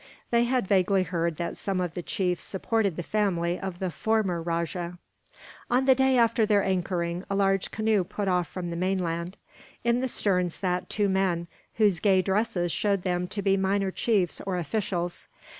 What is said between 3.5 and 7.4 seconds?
of the former rajah. On the day after their anchoring, a